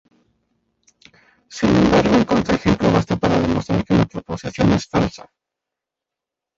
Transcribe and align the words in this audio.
Sin 1.47 1.69
embargo, 1.75 2.15
un 2.15 2.23
contraejemplo 2.25 2.91
basta 2.91 3.15
para 3.17 3.39
demostrar 3.39 3.85
que 3.85 3.93
una 3.93 4.07
proposición 4.07 4.71
es 4.73 4.87
falsa. 4.87 5.31